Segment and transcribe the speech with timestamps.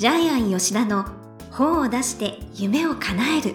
[0.00, 1.04] ジャイアン吉田の
[1.50, 3.54] 本を出して夢を叶える。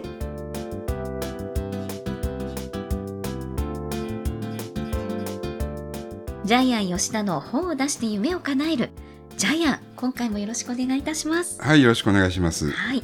[6.44, 8.92] ジャイアン吉田の本を出して夢を叶える。
[9.38, 11.60] ジャイアン今回もよろしくお願いいたします。
[11.60, 12.70] はい、よろしくお願いします。
[12.70, 13.02] はい。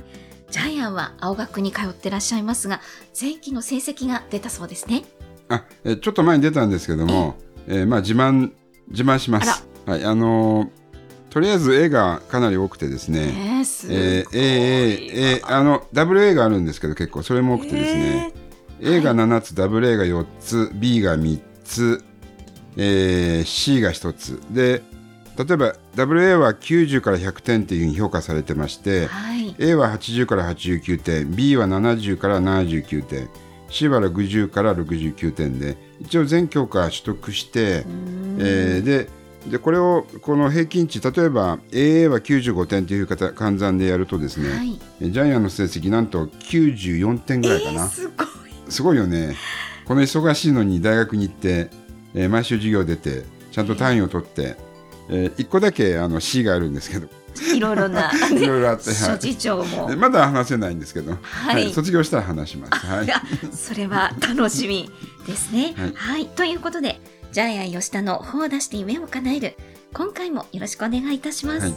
[0.51, 2.79] ジャイアンは青学に通ってらっしゃいますが
[3.19, 5.01] 前期の成績が出たそうですね。
[5.49, 8.51] あ、えちょっと前に出たんですけども、えーまあ自慢
[8.89, 9.67] 自慢します。
[9.87, 10.80] はい、あのー
[11.31, 13.21] とりあえず A がかなり多くてですね。
[13.21, 18.33] えー、すごい、えー、A、A、あの、ダブル A があるんですけど、結構それも多くてですね。
[18.81, 22.03] A が7つ、ダブル A が4つ、B が3つ、
[22.75, 24.41] えー C が1つ。
[24.51, 24.83] で、
[25.37, 33.29] 例えば、ダブル A は90から100点っていうふうに評価されてまして、はい、A は80から89点 B は70から79点
[33.69, 37.85] C は60から69点で一応全教科取得して、
[38.37, 44.79] えーででこれをこの平均値例えば AA は95点という方換算でやるとですね、はい。
[45.11, 48.27] ジャイアンの成績なんと94点ぐらいかな、えー、すごい。
[48.69, 49.35] すごいよね。
[49.85, 51.69] この忙しいのに大学に行って、
[52.13, 54.57] えー毎週授業出てちゃんと単位を取って、
[55.09, 57.07] え1個だけあの C があるんですけど。
[57.55, 58.95] いろいろな いろいろあって、はい。
[58.95, 59.89] 諸事情も。
[59.89, 61.73] でまだ話せないんですけど、はい。
[61.73, 62.85] 卒業したら話します。
[62.85, 63.07] はい。
[63.55, 64.89] それは楽しみ
[65.25, 65.73] ですね。
[65.77, 67.01] は はいい、ということで、
[67.31, 69.55] ジャイアン吉田の本を出して夢を叶える。
[69.93, 71.67] 今回もよろしくお願いいたします。
[71.67, 71.73] はい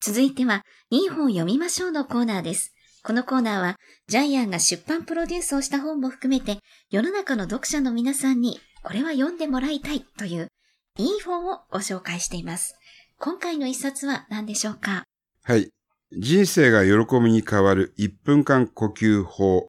[0.00, 2.72] 続いては、いい本を読みましょうのコーナーです。
[3.02, 10.48] このコーナーは、ジャイアンが出版プロデュースをした本も含めて、世の中の読者の皆さんに、これは読んでもらいたいという、
[10.96, 12.74] いい本をご紹介しています。
[13.18, 15.04] 今回の一冊は何でしょうか？
[15.42, 15.68] はい。
[16.12, 19.68] 人生が喜びに変わる1分間呼吸法。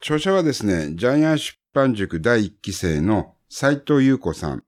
[0.00, 4.62] 著者はですね、ジャイアン出版塾第1期生の斉藤優子さん。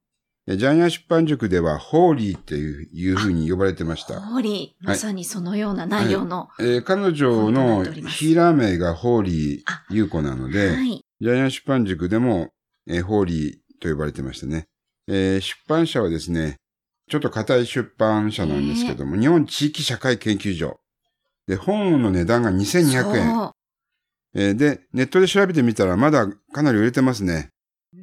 [0.46, 4.20] えジャイアン出版塾ではホーリーっていうふうに呼ばれてました。
[4.20, 6.48] ホーリー、まさにそのような内容の。
[6.60, 11.00] えー彼女のヒーラー名がホーリー優子なので、はい。
[11.20, 12.50] ジャイアン出版塾でも、
[12.86, 14.66] えーホーリーと呼ばれてましたね。
[15.06, 16.56] えー出版社はですね、
[17.10, 20.78] ちょっと硬い出版社なんですけども、日本地域社会研究所。
[21.48, 23.52] で、本の値段が2200円。
[24.34, 27.48] えーで、ネットで調べてみたらまだかなり売れてますね。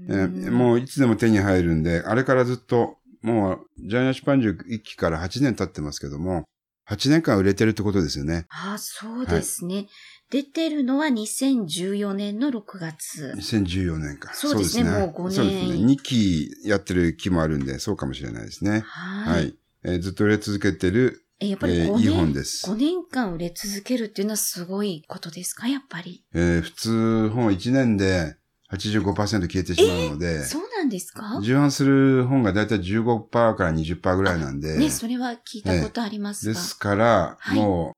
[0.10, 6.46] えーもういつでも手に入るんで、あれからずっと、もう、ジャイアン出版塾1期から8年経ってますけども、
[6.90, 8.46] 8年間売れてるってことですよね。
[8.50, 9.88] あ、そうですね。
[10.32, 13.34] 出てるのは2014年の6月。
[13.38, 14.34] 2014年か。
[14.34, 15.74] そうですねもう五年そうですね。
[15.76, 18.82] 2期やってる期もあるんで、そうかもしれないですね。
[18.86, 19.32] は。
[19.32, 19.60] はいい。
[19.84, 25.68] えーずっと売れ続けてる、えやっぱり5えー年、いい本です5年間売れ続けるっていうのはすごいことですか？
[25.68, 26.24] やっぱり。
[26.34, 28.36] えー普通本1年で
[28.72, 31.40] 85%消えてしまうので、そうなんですか？
[31.42, 36.54] 重版する本がだいたい15%から20%ぐらいなんで、ね、それは聞いたことありますが。
[36.54, 37.96] ですから、はいもう、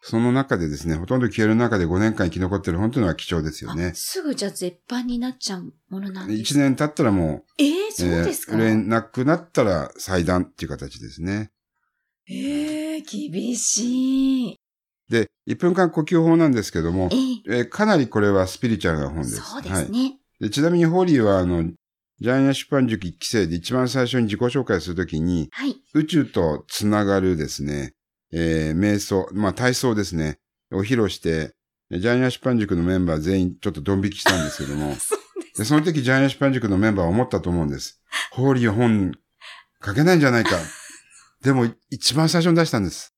[0.00, 3.94] その中でですね、ほとんど消える中で5年間生き残ってる本というのは貴重ですよねあ。
[3.94, 11.50] すぐじゃあ絶版になっちゃうものなんです1年経ったらもえー、う、そうですか、えー売れなくなったら裁断っていう形ですね。
[12.30, 14.56] えー、厳しい。
[15.08, 19.36] で、1分間呼吸法なんですけどもえ、ー、えーかなりこれはスピリチュアルな本です。
[19.36, 20.18] そうですはいね。
[20.40, 21.64] でちなみにホーリーは、あの、
[22.20, 25.76] ジャイアン出版塾1期生で一番最初に自己紹介するときに、はい。
[25.94, 27.94] 宇宙とつながるですね、
[28.32, 30.38] えー瞑想、まあ体操ですね、
[30.70, 31.54] を披露して、
[31.90, 35.18] ジャイアン出版塾のメンバー全員ちょっとドン引きしたんですけども、 そう
[35.56, 38.02] でその時ジャイアン出版塾のメンバーは思ったと思うんです。
[38.32, 39.12] ホーリーは本
[39.84, 40.58] 書けないんじゃないか。
[41.42, 43.14] でも一番最初に出したんです。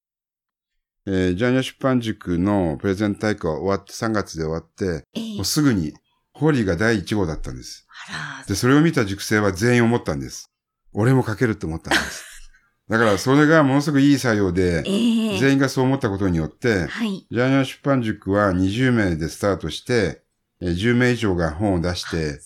[1.06, 5.94] えージャイアン出版塾のプレゼン大会は終わって3月で終わって、えーもうすぐに
[6.32, 7.86] ホーリーが第1号だったんです。
[8.08, 10.50] あら、で、それを見た塾生は全員思ったんです。
[10.92, 12.24] 俺も書けるって思ったんです。
[12.88, 17.26] だからそれがものすごくいい作用でえ、ー、全員がそう思ったことによって、はい。
[17.30, 20.22] ジャイアン出版塾は20名でスタートして、
[20.60, 22.40] えー10名以上が本を出して、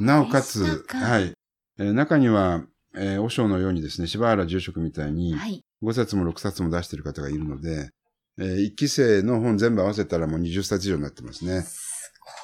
[0.00, 1.32] なおかつはい。
[1.78, 2.62] えー中には、
[2.98, 5.64] えー、和尚のようにですね、柴原住職みたいに、はい。
[5.82, 7.90] 5冊も6冊も出してる方がいるので、
[8.38, 11.64] えー、1期生の本全部合わせたらもう20冊以上になってますね。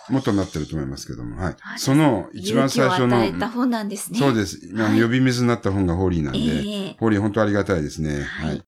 [0.09, 4.19] もっとなってると思いますけども、はいその一番最初の本なんですね。。
[4.19, 8.23] そうですはいの呼び水になった本がホーリーなんで、ええホーリー本当ありがたいですね。
[8.23, 8.62] はいはい。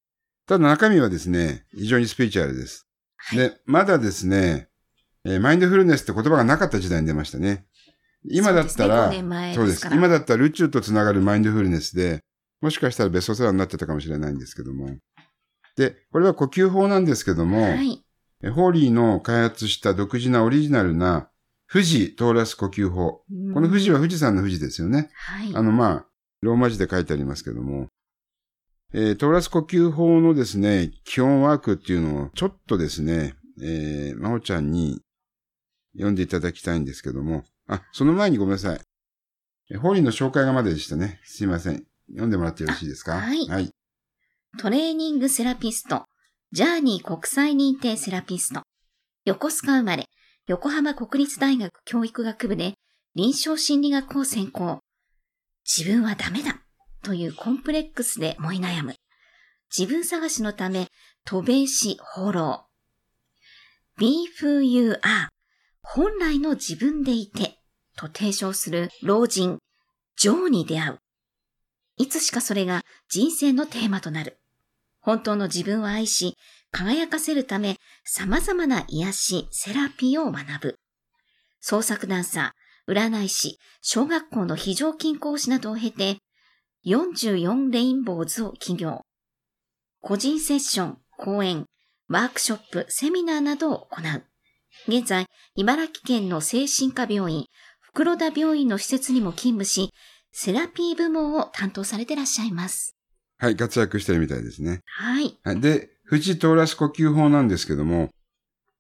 [0.47, 2.87] ただ中身はですね、非常にスピリチュアルです。
[3.17, 4.69] はいで、まだですね、
[5.25, 7.67] えーマインドフルネスって言葉がなかった時代に出ましたね。
[8.31, 9.89] 今だったら、そうですね5年前そうです。
[9.93, 12.21] 今だったら宇宙とつながるマインドフルネスで、
[12.61, 14.97] もしかしたらベストセラーになってたかもしれないんですけども。
[15.77, 18.03] で、これは呼吸法なんですけども、はい。
[18.43, 21.31] えホーリーの開発した独自なオリジナルな
[21.71, 23.23] 富士トーラス呼吸法。
[23.55, 25.11] この富士は富士山の富士ですよね。
[25.15, 25.55] はい。
[25.55, 26.07] あの、まあ、
[26.43, 27.89] ローマ字で書いてありますけども、
[28.93, 35.01] えートーラス呼吸法のですね、基本ワークっていうのをちょっとですね、えー、まほちゃんに
[35.95, 38.81] 読んでいただきたいんですけども、あ、その前にごめんなさい。
[39.71, 41.21] えホーリーの紹介がまででしたね。
[41.25, 41.85] すいません。
[42.09, 43.17] 読んでもらってよろしいですか？
[43.17, 43.71] あはいはい。
[44.59, 46.05] トレーニングセラピスト、
[46.53, 48.63] ジャーニー国際認定セラピスト、
[49.25, 50.07] 横須賀生まれ、
[50.47, 52.75] 横浜国立大学教育学部で
[53.17, 54.79] 臨床心理学を専攻。
[55.65, 56.63] 自分はダメだ
[57.03, 58.95] というコンプレックスで燃え悩む。
[59.77, 60.87] 自分探しのため、
[61.25, 62.67] 渡米し放浪。
[63.99, 65.29] Be who you are
[65.89, 67.61] 本来の自分でいて
[67.97, 69.59] と提唱する老人、
[70.17, 70.99] ジョーに出会う。
[71.97, 74.39] いつしかそれが人生のテーマとなる。
[75.01, 76.37] 本当の自分を愛し、
[76.73, 80.77] 輝かせるため、様々な癒し、セラピーを学ぶ。
[81.61, 86.19] 創作ダンサー、占い師、小学校の非常勤講師などを経て、
[86.85, 89.03] 44レインボーズを起業。
[90.03, 91.65] 個人セッション、講演、
[92.09, 94.25] ワークショップ、セミナーなどを行う。
[94.89, 97.47] 現在、茨城県の精神科病院、
[97.81, 99.93] 袋田病院の施設にも勤務し、
[100.31, 102.95] セラピー部門を担当されていらっしゃいます。
[103.39, 104.83] はい、活躍してるみたいですね。
[104.87, 105.37] はい。
[105.43, 105.61] はい。
[105.61, 108.11] で、富士トーラス呼吸法なんですけども、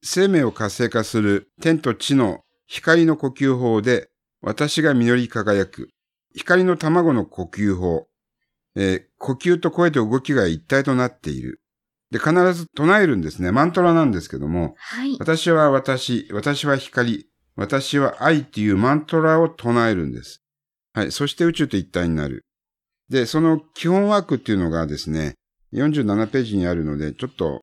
[0.03, 4.08] 生命を活性化する天と地の光の呼吸法で、
[4.41, 5.88] 私が実り輝く。
[6.37, 8.06] 光の卵の呼吸法。
[8.76, 11.61] えー呼吸と声と動きが一体となっている。
[12.11, 13.50] で、必ず唱えるんですね。
[13.53, 15.17] マントラなんですけども、はい。
[15.19, 20.43] 私は私、私は光、私は愛っていうマントラを唱えるんです。
[20.93, 21.12] はい。
[21.12, 22.44] そして宇宙と一体になる。
[23.08, 25.35] で、その基本ワークっていうのがですね、
[25.73, 27.62] 47ページにあるので、ちょっと、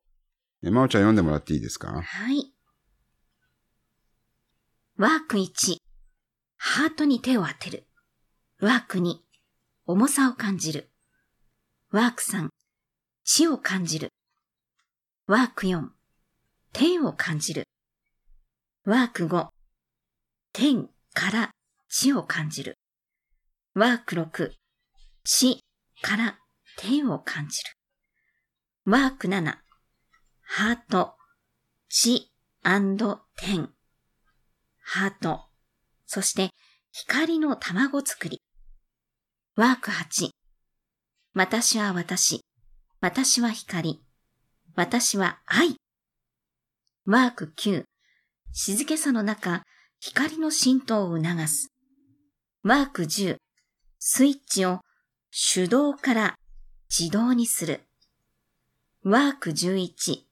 [0.62, 1.88] えまおちゃん読んでもらっていいですか？
[1.88, 2.52] はい。
[4.96, 5.76] ワーク1、
[6.56, 7.86] ハートに手を当てる。
[8.60, 9.14] ワーク2、
[9.86, 10.90] 重さを感じる。
[11.90, 12.48] ワーク3、
[13.24, 14.10] 地を感じる。
[15.26, 15.88] ワーク4、
[16.74, 17.64] 天を感じる。
[18.84, 19.48] ワーク5、
[20.52, 21.50] 天から
[21.88, 22.76] 地を感じる。
[23.74, 24.50] ワーク6、
[25.24, 25.64] 地
[26.02, 26.38] から
[26.76, 27.70] 天を感じる。
[28.84, 29.56] ワーク7、
[30.42, 31.14] ハート、
[31.88, 32.30] 地
[33.36, 33.70] 天。
[34.82, 35.40] ハート。
[36.04, 36.50] そして、
[36.92, 38.42] 光の卵作り。
[39.56, 40.28] ワーク8。
[41.32, 42.42] 私は私。
[43.00, 44.03] 私は光。
[44.76, 45.76] 私は愛。
[47.06, 47.84] ワーク9。
[48.52, 49.62] 静けさの中、
[50.00, 51.68] 光の浸透を促す。
[52.64, 53.36] ワーク10。
[54.00, 54.80] スイッチを
[55.54, 56.34] 手動から
[56.90, 57.82] 自動にする。
[59.04, 60.24] ワーク11。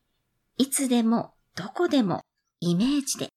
[0.59, 2.23] いつでも、どこでも、
[2.59, 3.29] イメージで。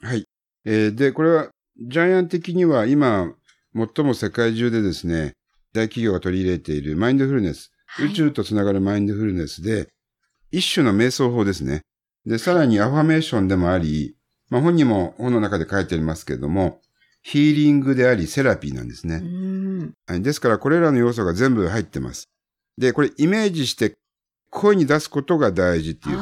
[0.00, 0.24] はい。
[0.64, 3.32] えーで、これは、ジャイアン的には今、
[3.74, 5.34] 最も世界中でですね、
[5.72, 9.88] 大企業が取り入れているマインドフルネス、宇宙とつながるマインドフルネスで、
[10.50, 11.82] 一種の瞑想法ですね。
[12.26, 14.16] で、さらにアファメーションでもあり、
[14.50, 16.80] まあ本にも本の中で書いてありますけれども、
[17.22, 19.22] ヒーリングでありセラピーなんですね。
[20.20, 22.28] ですから、これらの要素が全部入ってます。
[22.78, 23.96] で、これイメージして
[24.50, 26.16] 声に出すことが大事っていう。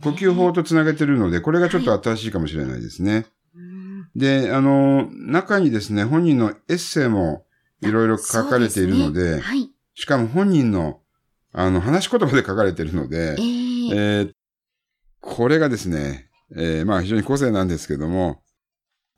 [0.00, 3.26] 呼吸法ねとつなげてるので、これがちょっと新しいかもしれないですね。
[3.54, 7.44] うーんで、あの、中にですね、本人のエッセイも
[7.82, 9.70] いろいろ書かれているので、そうすねはい。
[9.94, 11.00] しかも本人の、
[11.52, 14.32] あの、話し言葉で書かれているのでえ、ー、えー
[15.20, 18.40] これがですね、えーまあ非常に個性なんですけども、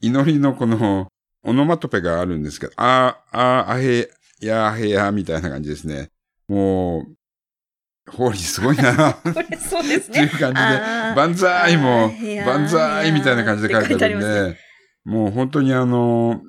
[0.01, 1.09] 祈りのこの、
[1.43, 4.09] オノマトペがあるんですけど、あー、あー、あへ、
[4.41, 6.11] やーへや、みたいな感じですね。
[6.49, 9.15] もう、ホーリーすごいな。
[9.15, 10.61] これそうですっていう感じで、
[11.15, 12.11] 万歳も
[12.45, 14.57] 万歳みたいな感じで書いてあるんで、
[15.05, 16.41] もう本当にあの、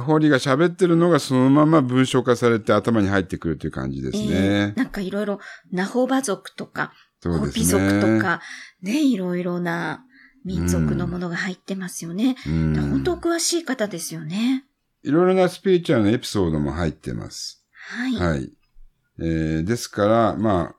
[0.00, 4.76] ホーリーが喋ってるのがそのまま文章化されて頭に入ってくるという感じですえねー。
[4.76, 5.40] なんかいろいろ、
[5.72, 6.92] ナホバ族とか。
[7.22, 8.42] ホピ族とか、
[8.82, 10.04] ね、いろいろな
[10.44, 12.36] 民族のものが入ってますよね。
[12.46, 14.64] うん、本当お詳しい方ですよね。
[15.02, 17.64] いろいろなスピリチュアルなエピソードも入ってます。
[17.72, 18.14] はい。
[18.14, 18.52] はい。
[19.20, 20.74] えーですから、まあ、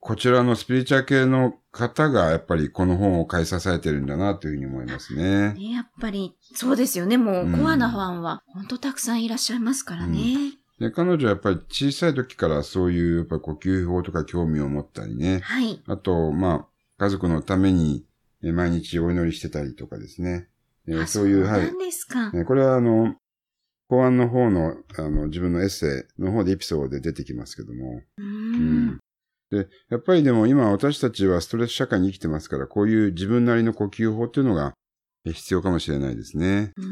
[0.00, 5.52] こちらのスピリチュアル系の方がやっぱりこの本を買い支えてるんだなというふうに思いますね。
[5.54, 7.16] ね、やっぱり、そうですよね。
[7.18, 10.36] もう、うんコアなファンは、本当たくさんいらっしゃいますからね。
[10.78, 15.40] で彼女はやっぱり小さい時からそういうやっぱ呼吸法とか興味を持ったりね。
[15.40, 15.80] はい。
[15.86, 16.66] あと、まあ、
[16.98, 18.04] 家族のために
[18.42, 20.48] えー毎日お祈りしてたりとかですね。
[20.86, 21.78] えーあそういう、はいなん。
[21.78, 22.30] ですか。
[22.30, 23.16] ねこれはあの、
[23.88, 28.02] 公安の方の、あの、自分のエッセイの方でエピソードで出てきますけども。
[28.18, 28.24] うー。
[28.24, 28.98] うんん
[29.50, 34.74] で、やっぱりでも今私たちはストレス社会に生きてますから、こういう自分なりの呼吸法っていうのが
[35.32, 36.72] 必要かもしれないですね。
[36.76, 36.84] うん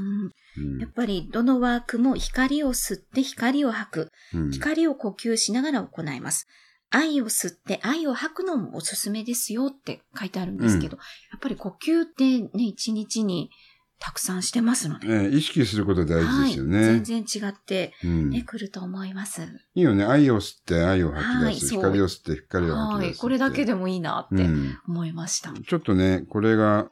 [0.57, 4.11] うんやっぱりどのワークも光を吸って光を吐く。
[4.35, 6.47] うん光を呼吸しながら行います。
[6.91, 11.03] 愛を吸って愛を吐くのもおすすめですよって書いてあるんですけど、や
[11.37, 13.51] っぱり呼吸ってね、一日に
[13.99, 15.09] たくさんしてますので。
[15.09, 16.77] えー意識すること大事ですよね。
[16.77, 17.03] はい。
[17.03, 19.43] 全然違って、うんると思います。
[19.75, 20.05] いいよね。
[20.05, 21.75] 愛を吸って愛を吐き出す。
[21.75, 23.07] はい光を吸って光を吐き出す。
[23.09, 23.15] はい。
[23.17, 25.53] これだけでもいいなってうん思いました。
[25.53, 26.91] ちょっとね、これが、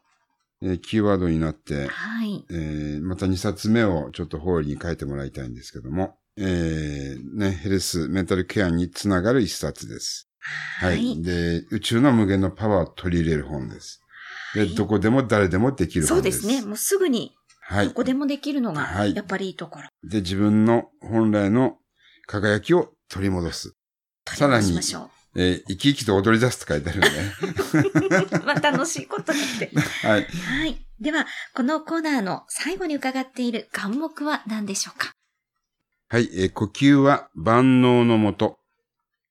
[0.63, 2.45] えーキーワードになって、はい。
[2.51, 10.29] えーまた2冊目をちょっとホールに書いてもらいたいんですけども、えーね、ヘルス、メンタルケアにつながる一冊です。
[10.81, 11.23] はい。
[11.23, 14.01] で、宇宙の無限のパワーを取り入れる本です。
[14.55, 16.47] で、はいどこでも誰でもできるそう本です。
[16.47, 16.67] ですね。
[16.67, 17.95] もうすぐにはいど。
[17.95, 19.89] こでもできるのが、はいやっぱりいいところ。
[20.09, 21.79] で、自分の本来の
[22.27, 23.75] 輝きを取り戻す。
[24.27, 27.09] さらに取り戻しましょえー生き生きと踊り出すって書いてあるんで。
[28.41, 28.45] う。
[28.45, 29.71] まあ楽しいことって。
[30.07, 30.25] はい。
[30.25, 30.87] はい。
[31.01, 35.13] では、このコーナーの最後に伺っている願目は何でしょうか？
[36.09, 36.29] はい。
[36.35, 38.59] えー呼吸は万能のもと。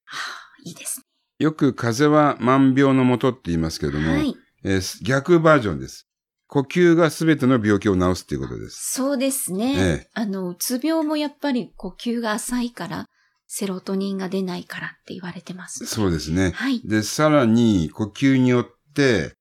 [0.05, 1.05] はあ、いいですね。
[1.39, 4.35] よく風邪は万病のもとって言いますけれども、はい。
[4.63, 6.07] えー逆バージョンです。
[6.47, 8.91] 呼吸がすべての病気を治すっていうことです。
[8.93, 9.73] そうですね。
[9.77, 13.05] ええあの、うつ病もやっぱり呼吸が浅いから、
[13.53, 15.85] セロトニンが出ないからって言われてます。
[15.85, 16.51] そうですね。
[16.51, 16.79] はい。
[16.85, 19.33] で、さらに呼吸によって、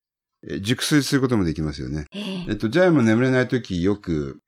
[0.43, 2.07] えー熟睡することもできますよね。
[2.13, 4.41] えええっと、ジャイも眠れないときよく、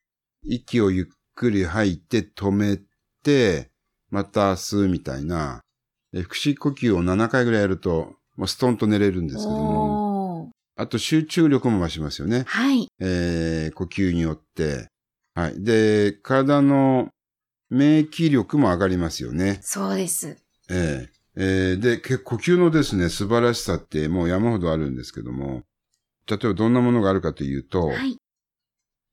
[0.43, 1.05] 息をゆっ
[1.35, 2.77] くり吐いて止め
[3.23, 3.71] て、
[4.09, 5.61] また吸うみたいな、
[6.13, 12.43] え腹式呼吸を7回ぐらいやると、もうストンと寝れるんですけども、あと集中力も増しますよね。
[12.47, 12.89] はい。
[12.99, 14.89] えー呼吸によって。
[15.35, 15.63] はい。
[15.63, 17.11] で、体の
[17.73, 19.59] 免疫力も上がりますよね。
[19.61, 20.37] そうです。
[20.69, 25.63] えええーで、け呼吸のですね、素晴らしさってもう山ほどあるんですけども、
[26.27, 28.17] 例えばどんなものがあるかというと、はい。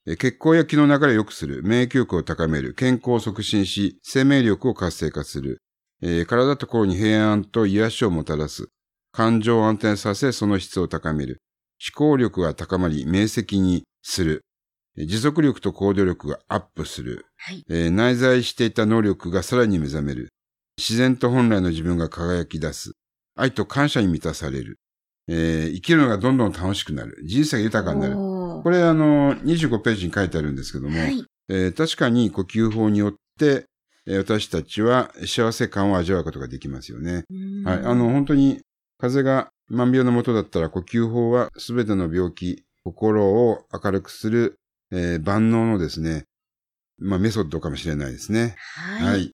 [0.06, 5.62] え血行や気の流れを良くする、免疫力を高める、健康を促進し、生命力を活性化する、
[6.02, 8.68] えー体と心に平安と癒しをもたらす、
[9.12, 11.40] 感情を安定させ、その質を高める、
[11.96, 14.49] 思考力が高まり、明晰にする、えー
[14.96, 17.64] 持続力と行動力がアップする、はい。
[17.68, 20.28] えー内在していた能力がさらに目覚める、
[20.76, 22.92] 自然と本来の自分が輝き出す、
[23.36, 24.78] 愛と感謝に満たされる、
[25.28, 31.24] えー生きるのがどんどん楽しくなる、人生が豊かになる、これあの、25ページに書いてあるんですけども、はい。
[31.48, 33.66] えー確かに呼吸法によって、
[34.06, 37.24] えー私たちは幸せ感を味わうことができますよね。
[37.30, 37.78] うんはい。
[37.84, 38.60] あの、本当に
[38.98, 44.56] 風邪が万病のもとだったら呼吸法は全ての病気、心を明るくする、
[44.92, 46.24] えー万能のですね、
[46.98, 48.56] まあメソッドかもしれないですね。
[48.76, 49.10] はい。
[49.10, 49.32] はい。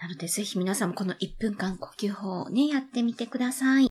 [0.00, 3.88] なので、ぜひ皆さんもこの1分間呼吸法をね、やってみてください。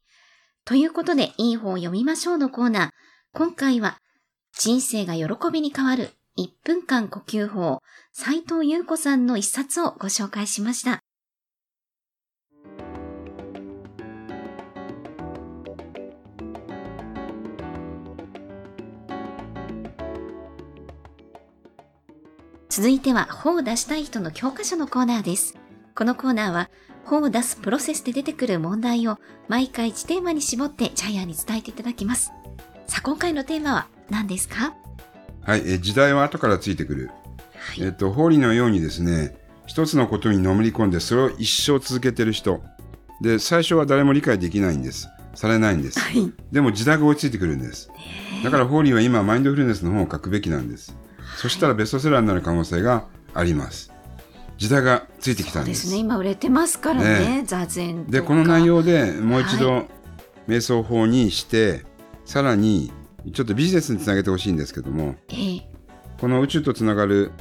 [0.63, 2.89] ということで、いい本を読みましょうのコーナー。
[3.33, 3.97] 今回は、
[4.57, 7.81] 人生が喜びに変わる1分間呼吸法、
[8.13, 11.01] 斉藤優子さんの一冊をご紹介しました。
[22.75, 25.55] 続いては、本を出したい人の教科書のコーナーです。
[25.95, 26.69] このコーナーは、
[27.05, 29.17] 本を出すプロセスで出てくる問題を
[29.47, 32.33] 毎回1テーマに絞ってジャイアンに伝えていただきます。
[32.85, 34.73] さあ、今回のテーマは何ですか？
[35.43, 35.61] はい。
[35.61, 37.11] えー時代は後からついてくる。
[37.55, 37.81] はい。
[37.81, 42.61] えっと、法理のようにですね、一つのことにのめり込んで、それを一生続けてる人。
[43.21, 45.07] で、最初は誰も理解できないんです。
[45.33, 45.99] されないんです。
[46.01, 46.29] はい。
[46.51, 47.89] でも時代が追いついてくるんです。
[48.43, 50.93] だからホーリーは今マインドフルネスの本を書くべきなんです。
[51.35, 53.91] そしたらベストセラーになる可能性があります。
[54.57, 55.83] 時代がついてきたんです。
[55.83, 55.99] ですね。
[55.99, 57.41] 今売れてますからね。
[57.41, 58.11] ね座禅とか。
[58.11, 59.87] で、この内容でもう一は度
[60.47, 61.83] 瞑想法にして、
[62.23, 62.91] さらに
[63.33, 65.69] ちょっとビジネスにつなげてほしいんですけども、ええ
[66.19, 67.31] この宇宙とつながる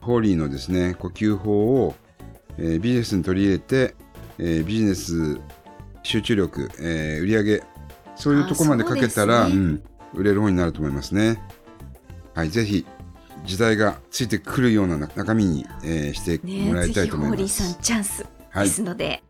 [0.00, 1.94] ホーリーのですね、呼吸法を、
[2.58, 3.94] えービジネスに取り入れて、
[4.38, 5.38] えービジネス
[6.02, 7.62] 集中力、えー売上
[8.16, 9.82] そういうところまでかけたら、ねうん、
[10.14, 11.40] 売れる本になると思いますね。
[12.34, 12.86] はい、ぜひ
[13.46, 17.78] 時代がついてくるようなな中身に、えーしてねもらいたいと思いぜひホーリーさんます。
[17.80, 19.22] チャンスはいですので。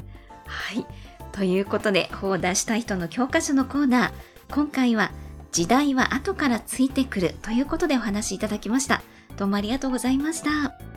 [0.46, 0.86] はい。
[1.32, 4.12] ということで、本を出したい人の教科書のコーナー。
[4.54, 5.12] 今回は、
[5.52, 9.02] 時代は後からついてくるということでお話しいただきました。
[9.36, 10.95] どうもありがとうございました。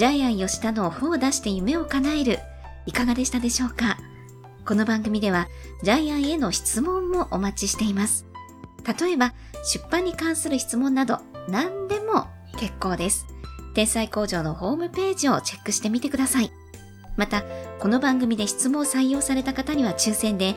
[0.00, 2.38] ジャイアン吉田の本を出して夢を叶える、
[2.86, 3.98] いかがでしたでしょうか？
[4.64, 5.46] この番組では、
[5.82, 8.24] ジャイアンへの質問もお待ちしています。
[8.98, 11.18] 例えば、出版に関する質問など、
[11.50, 13.26] 何でも結構です。
[13.74, 16.50] 天才工場のホームページをチェックしてみてください。
[17.18, 17.42] また、
[17.78, 20.56] この番組で質問を採用された方には抽選で、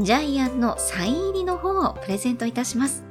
[0.00, 3.04] ジャイアンのサイン入りの本をプレゼントいたします。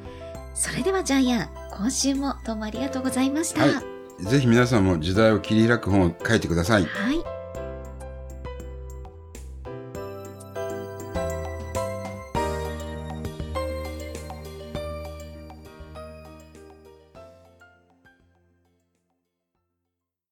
[0.53, 3.63] それではジャイアン、今週もどうもありがとうございました。
[3.63, 3.90] はい
[4.21, 6.85] ぜひ皆さんも時代を切り開く本を書いてください。
[6.85, 7.40] はい